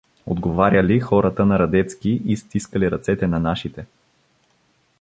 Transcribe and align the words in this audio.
Отговаряли 0.25 0.99
хората 0.99 1.45
на 1.45 1.59
Радецки 1.59 2.21
и 2.25 2.37
стискали 2.37 2.91
ръцете 2.91 3.27
на 3.27 3.39
нашите. 3.39 3.85